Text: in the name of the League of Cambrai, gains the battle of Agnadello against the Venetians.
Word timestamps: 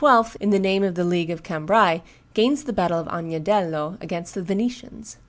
in 0.39 0.49
the 0.49 0.57
name 0.57 0.83
of 0.83 0.95
the 0.95 1.03
League 1.03 1.29
of 1.29 1.43
Cambrai, 1.43 2.01
gains 2.33 2.63
the 2.63 2.73
battle 2.73 2.97
of 2.97 3.05
Agnadello 3.09 4.01
against 4.01 4.33
the 4.33 4.41
Venetians. 4.41 5.17